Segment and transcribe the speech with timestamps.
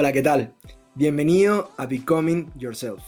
[0.00, 0.54] Hola, ¿qué tal?
[0.94, 3.02] Bienvenido a Becoming Yourself.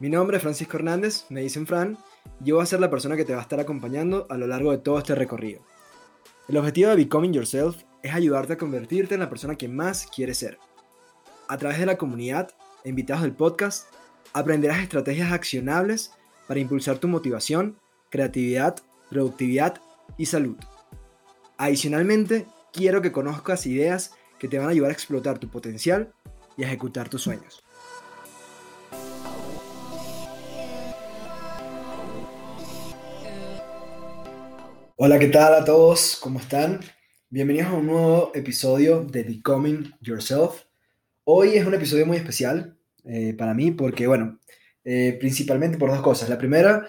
[0.00, 1.96] Mi nombre es Francisco Hernández, me dicen Fran,
[2.40, 4.48] y yo voy a ser la persona que te va a estar acompañando a lo
[4.48, 5.60] largo de todo este recorrido.
[6.48, 10.38] El objetivo de Becoming Yourself es ayudarte a convertirte en la persona que más quieres
[10.38, 10.58] ser.
[11.46, 12.50] A través de la comunidad
[12.82, 13.86] e invitados del podcast,
[14.32, 16.10] aprenderás estrategias accionables
[16.48, 17.78] para impulsar tu motivación,
[18.10, 18.74] creatividad,
[19.10, 19.80] productividad
[20.18, 20.56] y salud.
[21.56, 26.12] Adicionalmente, quiero que conozcas ideas que te van a ayudar a explotar tu potencial
[26.56, 27.62] y a ejecutar tus sueños.
[34.96, 36.18] Hola, ¿qué tal a todos?
[36.20, 36.80] ¿Cómo están?
[37.28, 40.62] Bienvenidos a un nuevo episodio de Becoming Yourself.
[41.24, 44.40] Hoy es un episodio muy especial eh, para mí porque, bueno,
[44.84, 46.28] eh, principalmente por dos cosas.
[46.28, 46.88] La primera,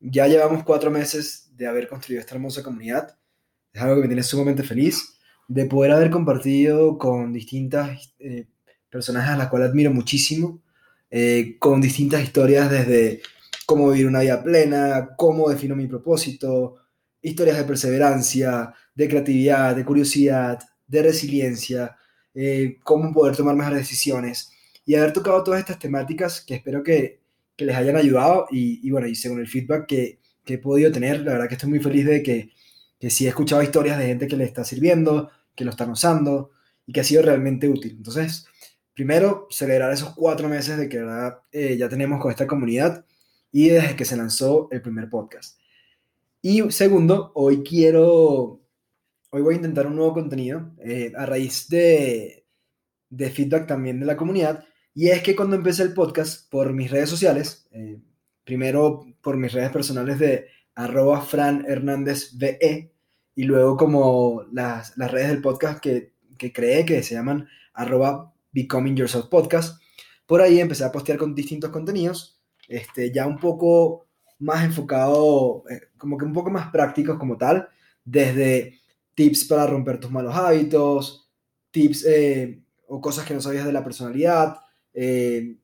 [0.00, 3.16] ya llevamos cuatro meses de haber construido esta hermosa comunidad.
[3.72, 5.13] Es algo que me tiene sumamente feliz
[5.48, 8.46] de poder haber compartido con distintas eh,
[8.90, 10.62] personajes a las cuales admiro muchísimo,
[11.10, 13.20] eh, con distintas historias desde
[13.66, 16.76] cómo vivir una vida plena, cómo defino mi propósito,
[17.22, 21.96] historias de perseverancia, de creatividad, de curiosidad, de resiliencia,
[22.34, 24.50] eh, cómo poder tomar mejores decisiones
[24.84, 27.20] y haber tocado todas estas temáticas que espero que,
[27.56, 30.92] que les hayan ayudado y, y, bueno, y según el feedback que, que he podido
[30.92, 32.50] tener, la verdad que estoy muy feliz de que
[32.98, 36.50] que sí he escuchado historias de gente que le está sirviendo, que lo están usando
[36.86, 37.94] y que ha sido realmente útil.
[37.96, 38.46] Entonces,
[38.94, 41.04] primero, celebrar esos cuatro meses de que
[41.52, 43.04] eh, ya tenemos con esta comunidad
[43.52, 45.58] y desde que se lanzó el primer podcast.
[46.42, 48.60] Y segundo, hoy quiero,
[49.30, 52.44] hoy voy a intentar un nuevo contenido eh, a raíz de,
[53.08, 54.64] de, feedback también de la comunidad.
[54.92, 57.98] Y es que cuando empecé el podcast por mis redes sociales, eh,
[58.44, 62.94] primero por mis redes personales de arroba Fran Hernández VE,
[63.34, 68.32] y luego como las, las redes del podcast que, que, creé, que se llaman arroba
[68.52, 69.80] Becoming Yourself Podcast.
[70.26, 74.06] Por ahí empecé a postear con distintos contenidos, este, ya un poco
[74.38, 77.68] más enfocado, eh, como que un poco más prácticos como tal,
[78.04, 78.80] desde
[79.14, 81.30] tips para romper tus malos hábitos,
[81.70, 84.56] tips eh, o cosas que no sabías de la personalidad,
[84.92, 85.56] eh,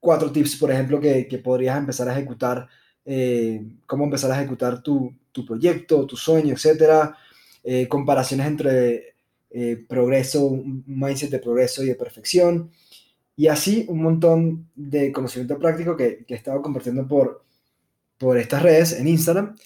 [0.00, 2.68] cuatro tips, por ejemplo, que, que podrías empezar a ejecutar,
[3.86, 7.16] cómo empezar a ejecutar tu, tu proyecto, tu sueño, etcétera,
[7.64, 9.14] eh, comparaciones entre
[9.50, 12.70] eh, progreso, un mindset de progreso y de perfección,
[13.36, 17.44] y así un montón de conocimiento práctico que, que he estado compartiendo por,
[18.18, 19.56] por estas redes en Instagram.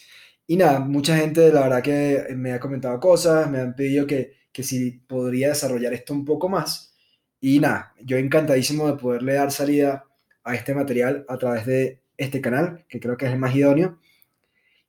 [0.46, 4.34] Y nada, mucha gente la verdad que me ha comentado cosas, me han pedido que,
[4.52, 6.94] que si podría desarrollar esto un poco más.
[7.40, 10.04] Y nada, yo encantadísimo de poderle dar salida
[10.44, 13.98] a este material a través de este canal, que creo que es el más idóneo.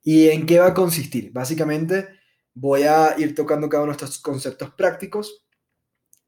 [0.02, 1.32] ¿Y en qué va a consistir?
[1.32, 2.08] Básicamente
[2.54, 5.44] voy a ir tocando cada uno de estos conceptos prácticos.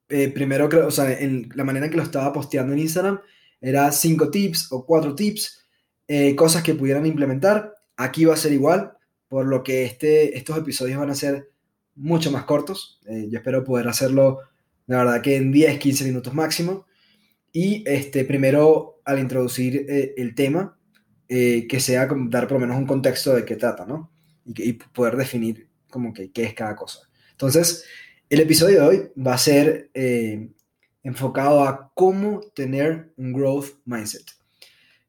[0.09, 3.21] Eh, primero, o sea, en la manera en que lo estaba posteando en Instagram
[3.61, 5.65] era cinco tips o cuatro tips,
[6.09, 7.75] eh, cosas que pudieran implementar.
[7.97, 8.93] Aquí va a ser igual,
[9.29, 11.51] por lo que este, estos episodios van a ser
[11.95, 13.01] mucho más cortos.
[13.07, 14.41] Eh, yo espero poder hacerlo,
[14.87, 16.87] la verdad, que en 10, 15 minutos máximo.
[17.53, 20.76] Y este, primero, al introducir el tema,
[21.29, 24.11] eh, que sea dar por lo menos un contexto de qué trata, ¿no?
[24.45, 27.01] Y, poder definir como que qué es cada cosa.
[27.33, 27.85] Entonces,
[28.31, 30.49] el episodio de hoy va a ser eh,
[31.03, 34.25] enfocado a cómo tener un growth mindset.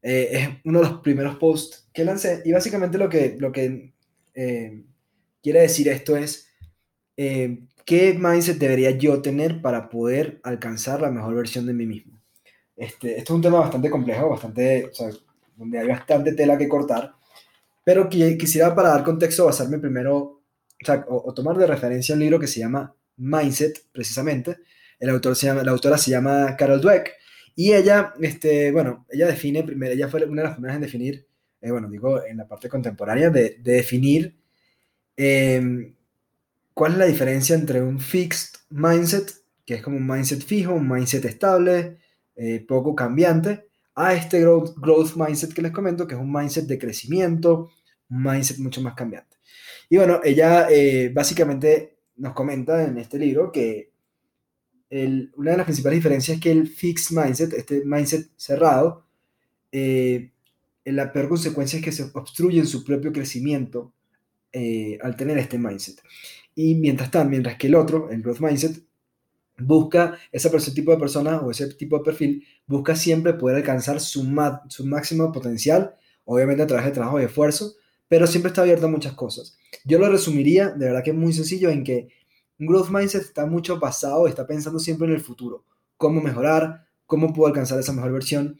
[0.01, 3.93] Eh, es uno de los primeros posts que lancé y básicamente lo que, lo que
[5.41, 6.47] quiere decir esto es
[7.87, 12.17] qué mindset debería yo tener para poder alcanzar la mejor versión de mí mismo.
[12.75, 14.91] Este, esto es un tema bastante complejo, bastante,
[15.57, 17.13] donde hay bastante tela que cortar,
[17.83, 20.41] pero quisiera para dar contexto basarme primero,
[21.07, 24.57] o, tomar de referencia un libro que se llama Mindset, precisamente.
[24.99, 27.13] El autor se llama, la autora se llama Carol Dweck,
[27.55, 31.27] y ella, este, bueno, ella define, primero, ella fue una de las primeras en definir,
[31.61, 34.37] eh, bueno, digo, en la parte contemporánea, de, definir
[35.15, 35.95] em,
[36.73, 39.31] cuál es la diferencia entre un fixed mindset,
[39.65, 41.97] que es como un mindset fijo, un mindset estable,
[42.35, 43.66] eh, poco cambiante,
[43.97, 47.71] a este growth, growth mindset que les comento, que es un mindset de crecimiento,
[48.09, 49.37] un mindset mucho más cambiante.
[49.89, 53.91] Y bueno, ella eh, básicamente nos comenta en este libro que
[54.91, 59.03] el, una de las principales diferencias es que el fixed mindset, este mindset cerrado,
[59.71, 60.31] eh,
[60.85, 63.93] la peor consecuencia es que se obstruye en su propio crecimiento
[64.53, 65.99] eh, al tener este mindset.
[66.53, 68.86] Y mientras tanto, mientras que el otro, el growth mindset,
[69.59, 74.25] busca, ese, tipo de persona o ese tipo de perfil, busca siempre poder alcanzar su,
[74.69, 75.95] su máximo potencial,
[76.25, 77.75] obviamente a través de trabajo y esfuerzo,
[78.07, 79.57] pero siempre está abierto a muchas cosas.
[79.83, 82.09] Yo lo resumiría, de verdad que es muy sencillo, en que
[82.59, 85.65] un growth mindset está mucho pasado, está pensando siempre en el futuro.
[85.97, 88.59] cómo mejorar, cómo puedo alcanzar esa mejor versión.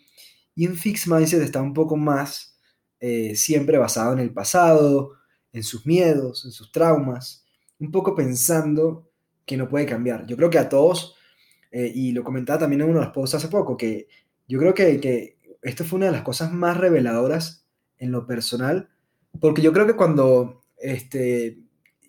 [0.55, 2.57] Y en Fixed Mindset está un poco más
[2.99, 5.13] eh, siempre basado en el pasado,
[5.53, 7.45] en sus miedos, en sus traumas,
[7.79, 9.06] un poco pensando
[9.47, 10.27] que no puede cambiar.
[10.27, 11.15] Yo creo que a todos,
[11.71, 14.07] eh, y lo comentaba también en uno de los posts hace poco, que
[14.47, 17.65] yo creo que, que esto fue una de las cosas más reveladoras
[17.97, 18.89] en lo personal,
[19.39, 21.57] porque yo creo que cuando este,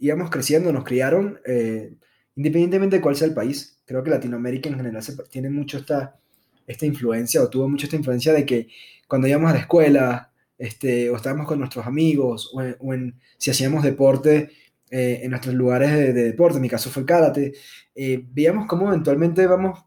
[0.01, 1.95] íbamos creciendo, nos criaron, eh,
[2.37, 6.19] independientemente de cuál sea el país, creo que Latinoamérica en general tiene mucho esta,
[6.67, 8.69] esta influencia, o tuvo mucho esta influencia de que
[9.07, 13.85] cuando íbamos a la escuela, este, o estábamos con nuestros amigos, o, en, si hacíamos
[13.85, 14.51] deporte
[14.91, 17.55] eh, en nuestros lugares de, deporte, en mi caso fue el karate,
[17.95, 19.85] eh, veíamos cómo eventualmente vamos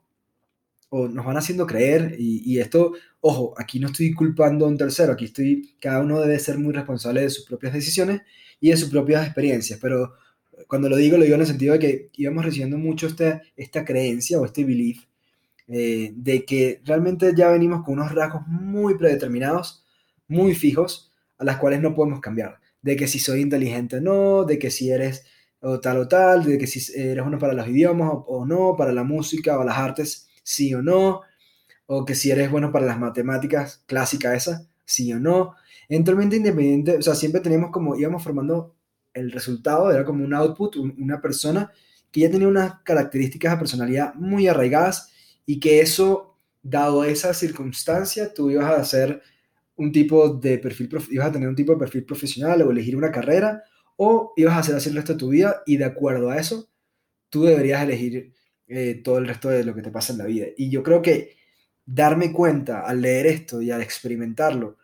[0.89, 5.13] o nos van haciendo creer, y, esto, ojo, aquí no estoy culpando a un tercero,
[5.13, 8.21] aquí estoy, cada uno debe ser muy responsable de sus propias decisiones
[8.59, 10.13] y de sus propias experiencias, pero
[10.67, 13.85] cuando lo digo, lo digo en el sentido de que íbamos recibiendo mucho esta, esta
[13.85, 15.05] creencia o este belief
[15.67, 19.85] eh, de que realmente ya venimos con unos rasgos muy predeterminados,
[20.27, 22.59] muy fijos, a las cuales no podemos cambiar.
[22.81, 25.23] De que si soy inteligente o no, de que si eres
[25.61, 28.91] o tal o tal, de que si eres bueno para los idiomas o, no, para
[28.91, 31.21] la música o las artes sí o no,
[31.85, 35.55] o que si eres bueno para las matemáticas, clásica esa, sí o no.
[35.89, 38.75] En Tormenta Independiente, o sea, siempre teníamos como, íbamos formando
[39.13, 41.71] el resultado, era como un output, una persona
[42.11, 45.11] que ya tenía unas características de personalidad muy arraigadas
[45.45, 49.21] y que eso, dado esa circunstancia, tú ibas a hacer
[49.81, 53.11] un tipo de perfil, ibas a tener un tipo de perfil profesional o elegir una
[53.11, 53.63] carrera
[53.97, 56.69] o ibas a hacer así el resto de tu vida y de acuerdo a eso,
[57.29, 58.31] tú deberías elegir
[58.67, 60.45] eh, todo el resto de lo que te pasa en la vida.
[60.55, 61.35] Y yo creo que
[61.85, 64.77] darme cuenta al leer esto y al experimentarlo,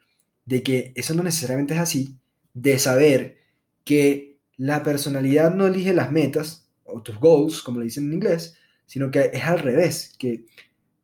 [0.45, 2.17] de que eso no necesariamente es así,
[2.53, 3.37] de saber
[3.83, 8.55] que la personalidad no elige las metas o tus goals, como le dicen en inglés,
[8.87, 10.45] sino que es al revés, que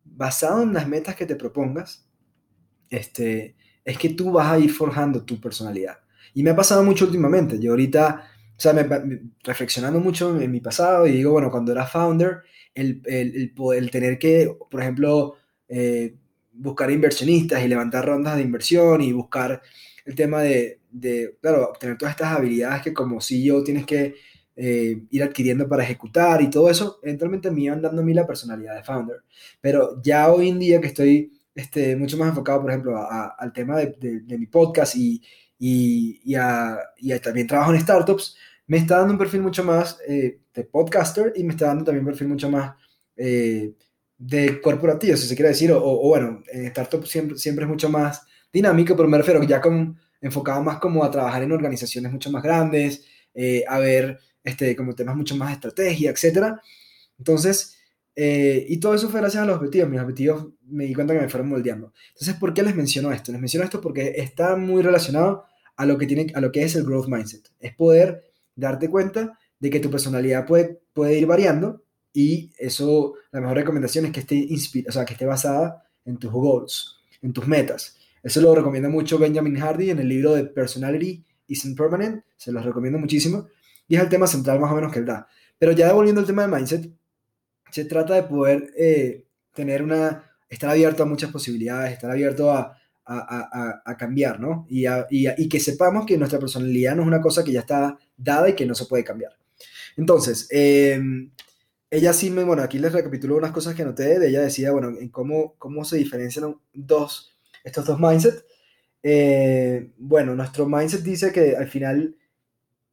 [0.04, 2.07] basado en las metas que te propongas,
[2.89, 5.97] este, es que tú vas a ir forjando tu personalidad.
[6.33, 7.59] Y me ha pasado mucho últimamente.
[7.59, 8.74] Yo ahorita, o sea,
[9.44, 12.41] reflexionando mucho en mi pasado y digo, bueno, cuando era founder,
[12.74, 15.35] el, el, el, tener que, por ejemplo,
[15.68, 16.15] eh,
[16.53, 19.62] buscar inversionistas y levantar rondas de inversión y buscar
[20.06, 24.15] el tema de, de, claro, obtener todas estas habilidades que como CEO tienes que
[24.56, 28.27] eh, ir adquiriendo para ejecutar y todo eso, eventualmente me iban dando a mí la
[28.27, 29.24] personalidad de founder.
[29.62, 33.07] Pero ya hoy en día que estoy este, mucho más enfocado, por ejemplo,
[33.38, 35.21] al tema de, mi podcast y,
[35.59, 36.33] y,
[37.21, 38.35] también trabajo en startups,
[38.67, 42.05] me está dando un perfil mucho más eh, de podcaster y me está dando también
[42.05, 42.75] un perfil mucho más
[43.15, 43.73] eh,
[44.17, 48.21] de corporativo, si se quiere decir, o, bueno, en startup siempre, siempre es mucho más
[48.51, 52.41] dinámico, pero me refiero ya con, enfocado más como a trabajar en organizaciones mucho más
[52.41, 56.55] grandes, eh, a ver este, como temas mucho más de estrategia, etc.
[57.17, 57.77] Entonces,
[58.15, 59.89] y todo eso fue gracias a los objetivos.
[59.89, 61.94] Mis objetivos me di cuenta que me fueron moldeando.
[62.10, 63.31] Entonces, ¿por qué les menciono esto?
[63.31, 65.45] Les menciono esto porque está muy relacionado
[65.75, 67.50] a lo que, tiene, a lo que es el growth mindset.
[67.60, 68.24] Es poder
[68.56, 74.06] darte cuenta de que tu personalidad puede, puede ir variando y eso, la mejor recomendación
[74.06, 74.48] es que esté,
[74.88, 77.98] o sea, que esté basada en tus goals, en tus metas.
[78.21, 82.63] Eso lo recomienda mucho Benjamin Hardy en el libro de Personality Isn't Permanent, se los
[82.63, 83.48] recomiendo muchísimo,
[83.88, 85.27] y es el tema central más o menos que él da.
[85.58, 86.91] Pero ya devolviendo el tema de mindset,
[87.74, 92.77] se trata de poder eh, tener una, estar abierto a muchas posibilidades, estar abierto a,
[93.06, 94.65] a, cambiar, ¿no?
[94.70, 98.50] Y, y, que sepamos que nuestra personalidad no es una cosa que ya está dada
[98.50, 99.34] y que no se puede cambiar.
[99.98, 101.32] Entonces, em,
[101.89, 104.89] ella sí me, bueno, aquí les recapitulo unas cosas que noté, de ella decía, bueno,
[104.89, 108.46] en cómo, cómo se diferencian dos, estos dos mindsets.
[109.01, 112.15] Eh, bueno, nuestro mindset dice que al final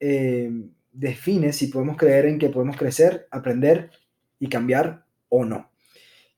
[0.00, 3.90] em, define si podemos creer en que podemos crecer, aprender
[4.40, 5.70] y cambiar o no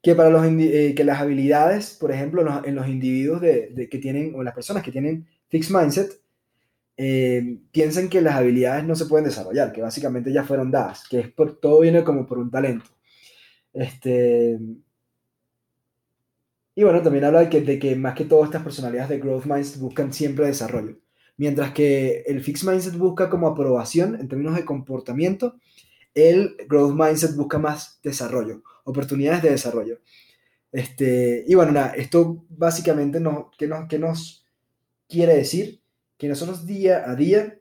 [0.03, 4.35] que para los eh, que las habilidades, por ejemplo, en los, individuos de, que tienen,
[4.35, 6.21] o las personas que tienen fixed mindset,
[6.97, 11.21] eh, piensan que las habilidades no se pueden desarrollar, que básicamente ya fueron dadas, que
[11.21, 12.91] es por, todo viene como por un talento.
[13.73, 14.59] Este,
[16.75, 19.45] y bueno, también habla de que, de que más que todo estas personalidades de growth
[19.45, 20.99] mindset buscan siempre desarrollo,
[21.37, 25.57] mientras que el fixed mindset busca como aprobación en términos de comportamiento,
[26.15, 30.01] el growth mindset busca más desarrollo oportunidades de desarrollo.
[30.71, 34.47] Este, y bueno, nada, esto básicamente no, ¿qué, nos, ¿qué nos
[35.09, 35.81] quiere decir?
[36.17, 37.59] Que nosotros día a día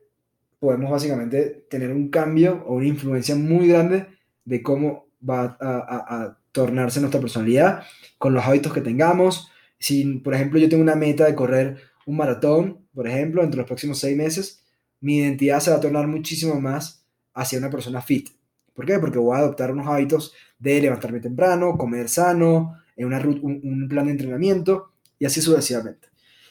[0.58, 4.06] podemos básicamente tener un cambio o una influencia muy grande
[4.44, 7.82] de cómo va a, tornarse nuestra personalidad
[8.18, 9.50] con los hábitos que tengamos.
[9.78, 13.66] Si, por ejemplo, yo tengo una meta de correr un maratón, por ejemplo, entre los
[13.66, 14.62] próximos seis meses,
[15.00, 18.28] mi identidad se va a tornar muchísimo más hacia una persona fit,
[18.74, 18.98] ¿Por qué?
[18.98, 23.88] Porque voy a adoptar unos hábitos de levantarme temprano, comer sano, en una, un, un
[23.88, 26.08] plan de entrenamiento y así sucesivamente.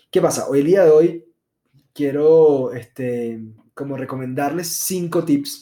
[0.10, 0.48] ¿Qué pasa?
[0.48, 1.25] Hoy el día de hoy
[1.94, 3.42] quiero este,
[3.74, 5.62] como recomendarles cinco tips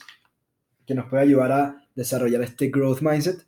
[0.86, 3.46] que nos pueden ayudar a desarrollar este growth mindset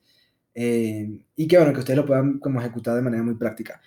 [0.53, 3.81] eh, y que bueno, que ustedes lo puedan como ejecutar de manera muy práctica.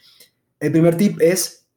[0.59, 1.69] El primer tip es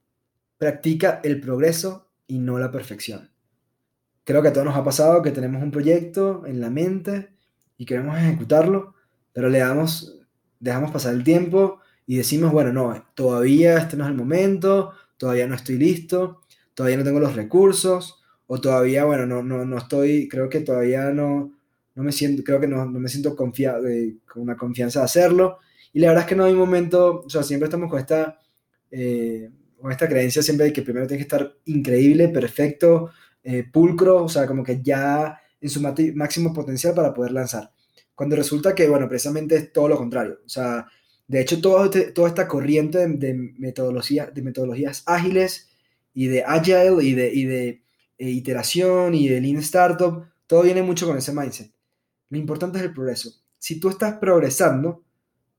[0.58, 3.30] practica el progreso y no la perfección.
[4.24, 7.37] Creo que a todos nos ha pasado que tenemos un proyecto en la mente
[7.78, 8.96] y queremos ejecutarlo,
[9.34, 10.20] pero le damos,
[10.60, 15.48] dejamos pasar el tiempo y decimos, bueno, no, todavía este no es el momento, todavía
[15.48, 16.42] no estoy listo,
[16.74, 21.12] todavía no tengo los recursos, o todavía, bueno, no, no, no estoy, creo que todavía
[21.12, 21.54] no,
[21.96, 23.84] no me siento, creo que no, no me siento confiado,
[24.26, 25.60] con una confianza de hacerlo.
[25.94, 28.40] Y la verdad es que no hay momento, o sea, siempre estamos con esta,
[28.90, 33.12] eh, con esta creencia siempre de que primero tiene que estar increíble, perfecto,
[33.44, 37.72] eh, pulcro, o sea, como que ya en su máximo potencial para poder lanzar.
[38.16, 40.40] Cuando resulta que, bueno, precisamente es todo lo contrario.
[40.46, 40.88] O sea,
[41.28, 45.70] de hecho, todo este, toda esta corriente de, de, metodología, de metodologías ágiles
[46.14, 47.84] y de agile y de, y de
[48.18, 51.72] eh, iteración y de lean startup, todo viene mucho con ese mindset.
[52.30, 53.32] Lo importante es el progreso.
[53.58, 55.04] Si tú estás progresando,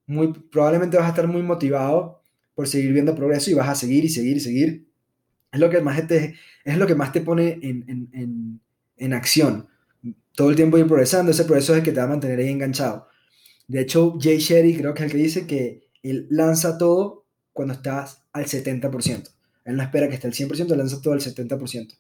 [0.07, 2.21] muy, probablemente vas a estar muy motivado
[2.55, 4.89] por seguir viendo progreso y vas a seguir y seguir y seguir.
[5.53, 8.61] Es lo que más te, es lo que más te pone en, en,
[8.97, 9.69] en, acción.
[10.39, 12.49] Todo el tiempo ir progresando, ese progreso es el que te va a mantener ahí
[12.49, 13.09] enganchado.
[13.67, 17.75] De hecho, Jay Sherry creo que es el que dice que él lanza todo cuando
[17.75, 19.31] estás al 70%.
[19.65, 21.93] Él no espera que esté al 100%, lanza todo al 70%.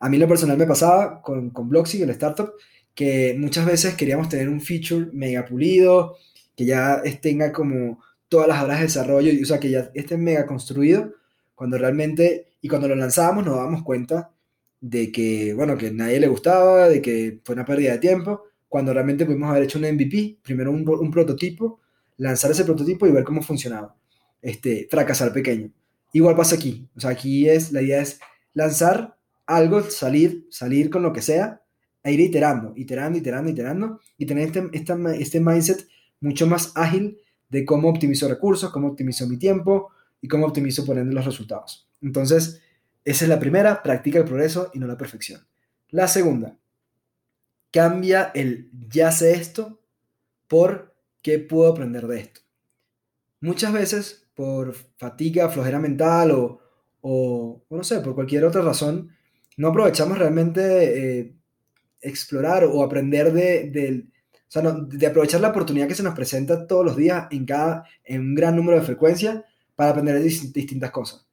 [0.00, 2.54] A mí lo personal me pasaba con, con Bloxy, el startup,
[2.94, 6.16] que muchas veces queríamos tener un feature mega pulido,
[6.56, 10.46] que ya tenga como todas las horas de desarrollo, o sea, que ya esté mega
[10.46, 11.12] construido,
[11.54, 14.30] cuando realmente, y cuando lo lanzábamos nos dábamos cuenta
[14.86, 18.92] de que, bueno, que nadie le gustaba, de que fue una pérdida de tiempo, cuando
[18.92, 21.80] realmente pudimos haber hecho un MVP, primero un, un prototipo,
[22.18, 23.96] lanzar ese prototipo y ver cómo funcionaba.
[24.42, 25.70] Este, fracasar pequeño.
[26.12, 28.20] Igual pasa aquí, o sea, aquí es, la idea es
[28.52, 31.62] lanzar algo, salir, salir con lo que sea,
[32.02, 35.88] e ir iterando, iterando, iterando, iterando, y tener este, este mindset
[36.20, 37.16] mucho más ágil
[37.48, 41.88] de cómo optimizo recursos, cómo optimizo mi tiempo y cómo optimizo poniendo los resultados.
[42.02, 42.60] Entonces,
[43.04, 45.46] esa es la primera, practica el progreso y no la perfección.
[45.90, 46.56] La segunda,
[47.70, 49.80] cambia el ya sé esto
[50.48, 52.40] por qué puedo aprender de esto.
[53.40, 56.60] Muchas veces, por fatiga, flojera mental o,
[57.00, 59.10] o, no sé, por cualquier otra razón,
[59.56, 61.34] no aprovechamos realmente eh,
[62.00, 66.66] explorar o aprender de, de, o sea, de aprovechar la oportunidad que se nos presenta
[66.66, 69.42] todos los días en, cada, en un gran número de frecuencias
[69.74, 71.26] para aprender distintas cosas.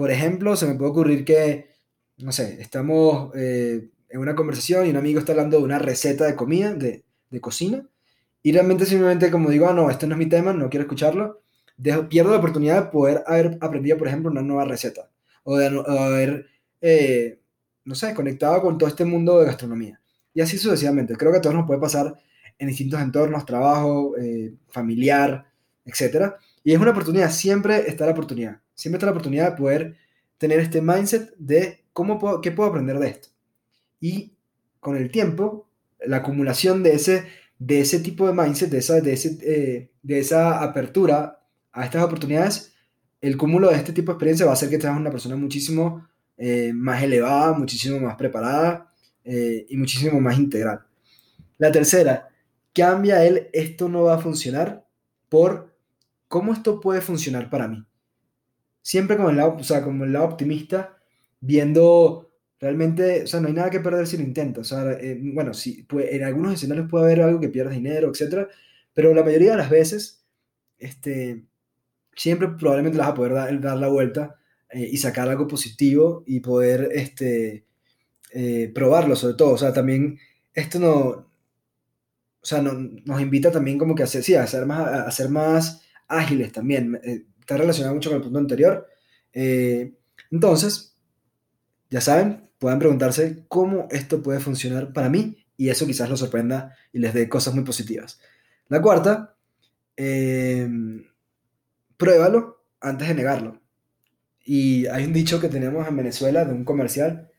[0.00, 1.72] Por ejemplo, se me puede ocurrir que,
[2.16, 6.24] no sé, estamos eh, en una conversación y un amigo está hablando de una receta
[6.24, 7.86] de comida, de, de cocina,
[8.42, 11.42] y realmente simplemente como digo, ah, no, este no es mi tema, no quiero escucharlo,
[11.76, 15.10] dejo, pierdo la oportunidad de poder haber aprendido, por ejemplo, una nueva receta,
[15.42, 16.46] o de haber,
[16.80, 17.38] eh,
[17.84, 20.00] no sé, conectado con todo este mundo de gastronomía.
[20.32, 21.14] Y así sucesivamente.
[21.14, 22.14] Creo que a todos nos puede pasar
[22.58, 25.44] en distintos entornos, trabajo, eh, familiar,
[25.84, 26.36] etc.
[26.64, 28.62] Y es una oportunidad, siempre está la oportunidad.
[28.80, 29.96] Siempre está la oportunidad de poder
[30.38, 33.28] tener este mindset de cómo puedo, qué puedo aprender de esto.
[34.00, 34.32] Y
[34.80, 35.68] con el tiempo,
[36.06, 37.26] la acumulación de ese,
[37.58, 42.02] de ese tipo de mindset, de esa, de, ese, eh, de esa apertura a estas
[42.02, 42.72] oportunidades,
[43.20, 46.08] el cúmulo de este tipo de experiencia va a hacer que seas una persona muchísimo
[46.38, 48.90] eh, más elevada, muchísimo más preparada,
[49.24, 50.80] eh, y muchísimo más integral.
[51.58, 52.30] La tercera,
[52.74, 54.86] cambia él, esto no va a funcionar
[55.28, 55.76] por
[56.28, 57.84] cómo esto puede funcionar para mí.
[58.82, 60.98] Siempre como el lado, o sea, como el lado optimista,
[61.40, 64.72] viendo realmente, o sea, no hay nada que perder si lo intentas.
[64.72, 68.10] O sea, eh, bueno, sí, pues, en algunos escenarios puede haber algo que pierdas dinero,
[68.12, 68.48] etc.
[68.92, 70.24] Pero la mayoría de las veces,
[70.78, 71.44] este,
[72.16, 74.36] siempre probablemente las vas a poder dar, dar la vuelta
[74.70, 77.66] eh, y sacar algo positivo y poder, este,
[78.32, 79.52] eh, probarlo sobre todo.
[79.54, 80.18] O sea, también
[80.54, 81.30] esto no,
[82.42, 82.72] o sea, no,
[83.04, 86.52] nos invita también como que a ser, sí, a ser más, a ser más ágiles
[86.52, 87.00] también.
[87.50, 88.86] Eh, está relacionado mucho con el punto anterior.
[89.32, 89.92] Eh,
[90.30, 90.96] entonces,
[91.90, 96.76] ya saben, pueden preguntarse cómo esto puede funcionar para mí y eso quizás los sorprenda
[96.92, 98.20] y les dé cosas muy positivas.
[98.68, 99.34] La cuarta,
[101.96, 103.60] pruébalo antes de negarlo.
[104.44, 107.30] Y hay un dicho que tenemos en Venezuela de un comercial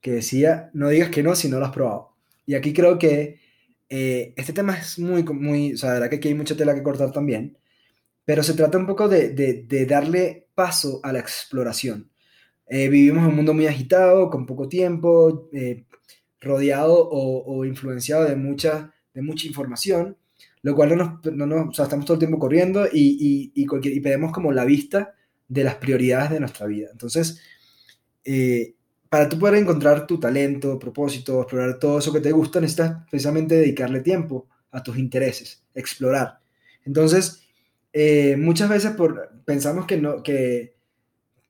[0.00, 2.14] que decía, no digas que no si no lo has probado.
[2.46, 3.38] Y aquí creo que
[3.88, 6.82] eh, este tema es muy, muy, o sea, verdad que aquí hay mucha tela que
[6.82, 7.56] cortar también,
[8.28, 12.10] pero se trata un poco de, darle paso a la exploración.
[12.66, 15.86] Eh, vivimos en un mundo muy agitado, con poco tiempo, eh,
[16.38, 20.18] rodeado o, influenciado de, muchas de mucha información,
[20.60, 24.00] lo cual no nos, no o sea, estamos todo el tiempo corriendo y, y, y,
[24.00, 25.14] perdemos como la vista
[25.48, 26.88] de las prioridades de nuestra vida.
[26.92, 27.40] Entonces,
[28.26, 28.74] eh,
[29.08, 33.54] para tú poder encontrar tu talento, propósito, explorar todo eso que te gusta, necesitas precisamente
[33.54, 36.40] dedicarle tiempo a tus intereses, explorar.
[36.84, 37.47] Entonces,
[38.00, 38.92] eh, muchas veces
[39.44, 40.76] pensamos que no, que,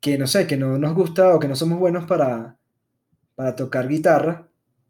[0.00, 2.58] que, no sé, que no nos gusta o que no somos buenos para,
[3.34, 4.48] para tocar guitarra.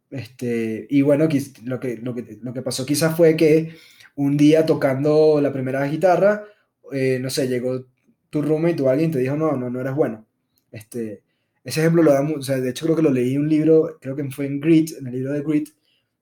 [0.08, 3.74] Este, y bueno, lo que, lo, que, lo que pasó quizás fue que
[4.14, 6.44] un día tocando la primera guitarra,
[6.92, 7.86] eh, no sé, llegó
[8.30, 10.28] tu roommate o alguien te dijo, no, no, no eres bueno.
[10.70, 11.24] Este,
[11.64, 13.98] ese ejemplo lo damos, o sea, de hecho creo que lo leí en un libro,
[14.00, 15.70] creo que fue en Grit, en el libro de Grit,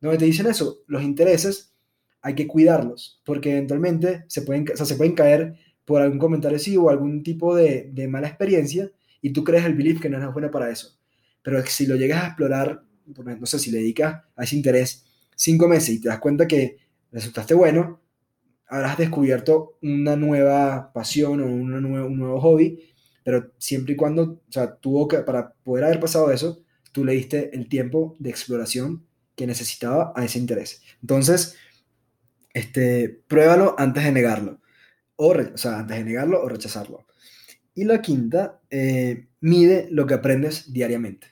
[0.00, 1.75] donde te dicen eso, los intereses
[2.26, 5.54] hay que cuidarlos, porque eventualmente se pueden, o sea, se pueden caer
[5.84, 8.90] por algún comentario así o algún tipo de, mala experiencia
[9.22, 10.98] y tú crees el belief que no es bueno para eso.
[11.42, 15.04] Pero si lo llegas a explorar, no sé, si le dedicas a ese interés
[15.36, 16.78] cinco meses y te das cuenta que
[17.12, 18.00] resultaste bueno,
[18.66, 22.80] habrás descubierto una nueva pasión o un nuevo hobby
[23.26, 27.14] pero siempre y cuando, o sea, tuvo que, para poder haber pasado eso, tú le
[27.14, 29.04] diste el tiempo de exploración
[29.34, 30.82] que necesitaba a ese interés.
[31.02, 31.56] Entonces,
[32.56, 34.60] este, pruébalo antes de negarlo.
[35.16, 37.06] O, o sea, antes de negarlo o rechazarlo.
[37.74, 41.28] Y la quinta, eh, mide lo que aprendes diariamente.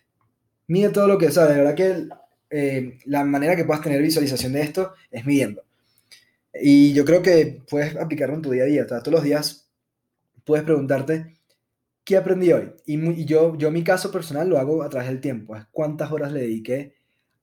[0.66, 1.56] Mide todo lo que, sabes.
[1.56, 2.08] de verdad que
[2.50, 5.62] eh, la manera que puedas tener visualización de esto es midiendo.
[6.54, 8.86] Y yo creo que puedes aplicarlo en tu día a día.
[8.86, 9.70] todos los días
[10.44, 11.34] puedes preguntarte
[12.04, 12.72] ¿qué aprendí hoy?
[12.86, 16.32] Y, yo, yo mi caso personal lo hago a través del tiempo, es cuántas horas
[16.32, 16.94] le dediqué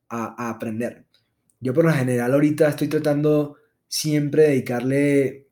[0.10, 1.06] a, aprender.
[1.60, 3.58] Yo por lo general ahorita estoy tratando
[3.92, 5.48] siempre de dedicarle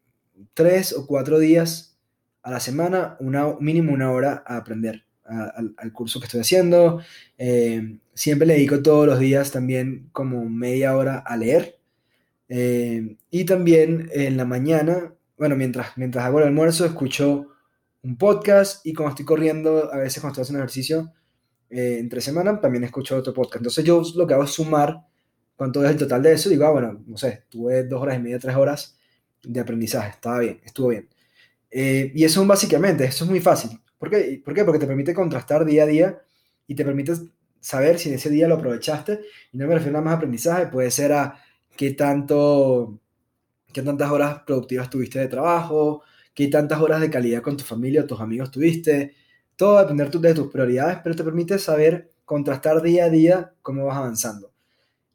[0.54, 2.00] tres o cuatro días
[2.42, 7.02] a la semana, una, mínimo una hora a aprender al, curso que estoy haciendo.
[7.38, 11.80] Eh, siempre le dedico todos los días también como media hora a leer.
[12.48, 17.48] Eh, y también en la mañana, bueno, mientras, mientras hago el almuerzo, escucho
[18.04, 21.14] un podcast y como estoy corriendo, a veces cuando estoy haciendo ejercicio,
[21.70, 23.58] eh, entre semana también escucho otro podcast.
[23.58, 25.10] Entonces yo lo que hago es sumar
[25.60, 26.50] cuánto es el total de eso.
[26.50, 28.98] Digo, ah, bueno, no sé, tuve dos horas y media, tres horas
[29.44, 30.12] de aprendizaje.
[30.12, 31.10] Estaba bien, estuvo bien.
[31.70, 33.72] Eh, y eso básicamente, eso es muy fácil.
[33.98, 34.42] ¿Por qué?
[34.44, 34.64] ¿Por qué?
[34.64, 36.22] Porque te permite contrastar día a día
[36.66, 37.14] y te permite
[37.60, 39.20] saber si en ese día lo aprovechaste.
[39.52, 41.38] Y no me refiero a más aprendizaje, puede ser a
[41.76, 42.98] qué tanto,
[43.74, 48.04] qué tantas horas productivas tuviste de trabajo, qué tantas horas de calidad con tu familia
[48.04, 49.14] o tus amigos tuviste.
[49.58, 53.54] Todo va a depender de tus prioridades, pero te permite saber contrastar día a día
[53.62, 54.49] cómo vas avanzando.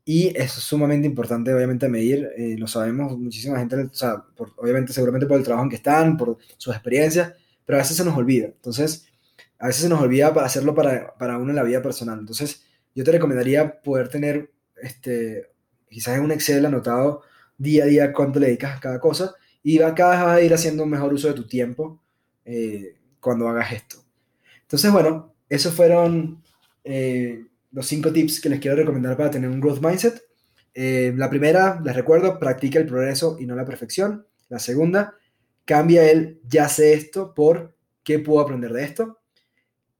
[0.04, 2.28] Y es sumamente importante, obviamente, medir.
[2.36, 4.24] Eh, lo sabemos, muchísima gente, o sea,
[4.56, 7.32] obviamente, seguramente por el trabajo en que están, por sus experiencias,
[7.64, 8.46] pero a veces se nos olvida.
[8.46, 9.06] Entonces,
[9.58, 12.18] a veces se nos olvida hacerlo para, para uno en la vida personal.
[12.18, 12.64] Entonces,
[12.94, 15.50] yo te recomendaría poder tener, este,
[15.88, 17.22] quizás en un Excel anotado
[17.56, 20.52] día a día cuánto le dedicas a cada cosa y cada vez vas a ir
[20.52, 22.00] haciendo un mejor uso de tu tiempo
[22.44, 24.04] eh, cuando hagas esto.
[24.62, 26.42] Entonces, bueno, esos fueron
[26.84, 30.22] eh, los cinco tips que les quiero recomendar para tener un growth mindset.
[30.72, 34.26] Eh, la primera, les recuerdo, practica el progreso y no la perfección.
[34.48, 35.14] La segunda,
[35.64, 39.18] cambia el ya sé esto por qué puedo aprender de esto.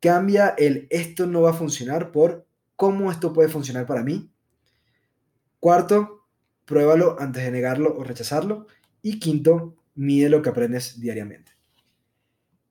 [0.01, 4.31] Cambia el esto no va a funcionar por cómo esto puede funcionar para mí.
[5.59, 6.27] Cuarto,
[6.65, 8.69] pruébalo antes de negarlo o rechazarlo.
[9.03, 11.53] Y quinto, mide lo que aprendes diariamente.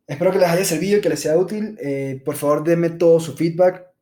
[0.07, 1.77] Espero que les haya servido y que les sea útil.
[1.81, 3.92] Eh, por favor, denme todo su feedback.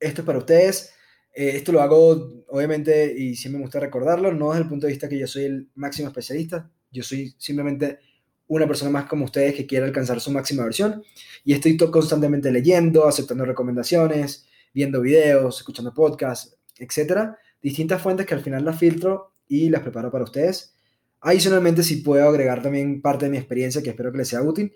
[0.00, 0.94] Esto es para ustedes.
[1.32, 4.92] Eh, esto lo hago, obviamente, y siempre me gusta recordarlo, no desde el punto de
[4.92, 6.70] vista que yo soy el máximo especialista.
[6.90, 8.00] Yo soy simplemente
[8.48, 11.04] una persona más como ustedes que quiere alcanzar su máxima versión.
[11.44, 17.36] Y estoy constantemente leyendo, aceptando recomendaciones, viendo videos, escuchando podcasts, etc.
[17.62, 20.74] Distintas fuentes que al final las filtro y las preparo para ustedes.
[21.20, 24.72] Adicionalmente, si puedo agregar también parte de mi experiencia que espero que les sea útil.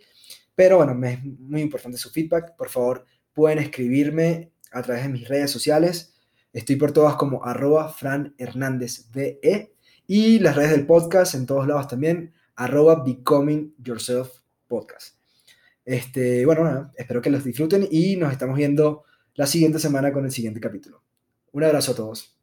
[0.54, 2.54] Pero bueno, me es muy importante su feedback.
[2.56, 6.14] Por favor, pueden escribirme a través de mis redes sociales.
[6.52, 9.74] Estoy por todas como arroba Fran Hernández BE.
[10.06, 14.30] Y las redes del podcast en todos lados también, arroba Becoming Yourself
[14.68, 15.16] Podcast.
[15.84, 20.30] Este, bueno, espero que los disfruten y nos estamos viendo la siguiente semana con el
[20.30, 21.02] siguiente capítulo.
[21.52, 22.33] Un abrazo a todos.